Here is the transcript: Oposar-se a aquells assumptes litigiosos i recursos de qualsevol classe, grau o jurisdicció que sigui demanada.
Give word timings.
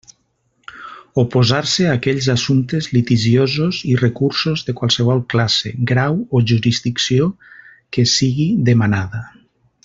Oposar-se 1.23 1.83
a 1.87 1.91
aquells 1.97 2.29
assumptes 2.33 2.87
litigiosos 2.97 3.81
i 3.91 3.99
recursos 4.01 4.65
de 4.71 4.75
qualsevol 4.81 5.23
classe, 5.35 5.75
grau 5.93 6.19
o 6.39 6.43
jurisdicció 6.53 7.29
que 7.99 8.07
sigui 8.15 8.49
demanada. 8.73 9.23